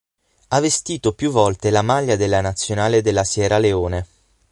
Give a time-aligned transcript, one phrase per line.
[0.47, 4.07] Ha vestito più volte la maglia della Nazionale della Sierra Leone.